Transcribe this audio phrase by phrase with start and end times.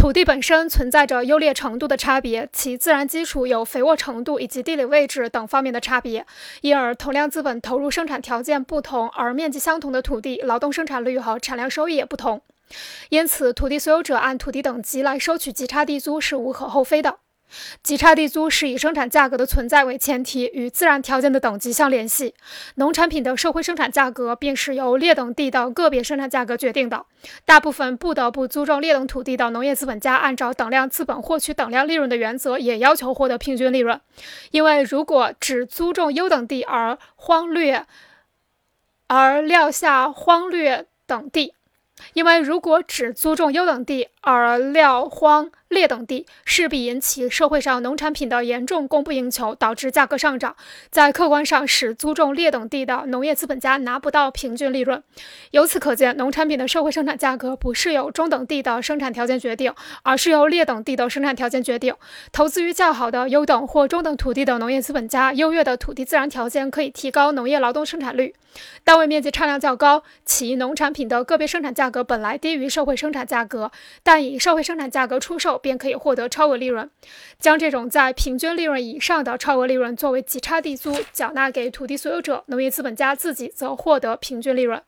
[0.00, 6.24] 土地本身存在着优劣程度的差别，其自然基础有肥沃程度以及地理位置等方面的差别，
[6.62, 12.40] 因而同量资本投入生产条件不同，而面积相同的土地，劳动生产率和产量收益也不同。
[13.10, 17.18] 因此，土地所有者按土地等级来收取极差地租是无可厚非的。
[17.82, 22.34] 极差地租是以生产价格的存在为前提，与自然条件的等级相联系。
[22.76, 27.04] 农产品的社会生产价格便是由劣等地的个别生产价格决定的。
[27.44, 34.00] 大部分不得不租种劣等土地的农业资本家，按照等量资本获取等量利润的原则，也要求获得平均利润。
[34.50, 37.86] 因为如果只租种优等地而荒略，
[39.06, 41.54] 而撂下荒略等地，
[42.14, 45.50] 因为如果只租种优等地而撂荒。
[45.70, 50.56] 劣等地势必引起社会上农产品的严重供不应求，导致价格上涨，
[50.90, 55.00] 在客观上使租种劣等地的农业资本家拿不到平均利润。
[55.52, 61.94] 由此可见，农产品的社会生产价格不是由中等地的生产条件决定，而是由劣等地的生产条件决定。
[62.32, 68.34] 投资于较好的优等或中等土地的农业资本家，优越的土地自然条件可以提高农业劳动生产率，
[68.82, 73.70] 单位面积产量较高，其农产品的个别生产价格本来低于社会生产价格，
[74.12, 75.56] 但以社会生产价格出售。
[75.56, 76.90] 便可以获得超额利润，
[77.38, 84.82] 将这种在平均利润以上的超额利润作为极差地租缴纳给土地所有者，农业资本家自己则获得平均利润。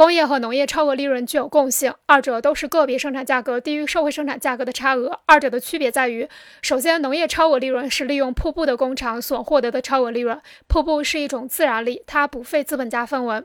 [0.00, 5.20] 工业和农业超额利润具有共性，二者都是个别生产价格低于社会生产价格的差额。
[5.26, 6.26] 二者的区别在于，
[6.62, 13.44] 首先，农业超额利润是利用瀑布的工厂所获得的超额利润，瀑布是一种自然力，它不费资本家分文。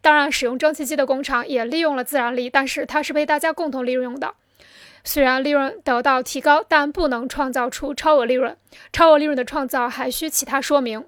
[0.00, 4.32] 当然，使用蒸汽机的工厂也利用了自然力，但是它是被大家共同利用的。
[5.04, 8.56] 虽然利润得到提高，但不能创造出超额利润。
[8.90, 11.04] 超额利润的创造还需其他说明，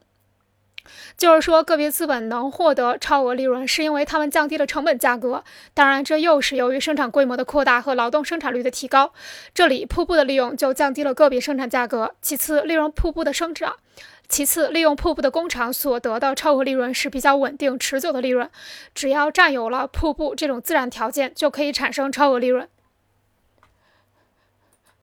[1.16, 5.44] 就是说个别资本能获得超额利润，是因为他们降低了成本价格。
[5.74, 9.12] 当然，这又是由于生产规模的扩大和劳动生产率的提高。
[9.54, 12.14] 这里瀑布的利用就降低了个别生产价格。
[12.20, 13.76] 其次，利用瀑布的生长，
[14.28, 18.50] 其次利用瀑布的工厂所得的超额利润是比较稳定持久的利润。
[18.94, 22.68] 只要占有了瀑布这种自然条件，就可以产生超额利润。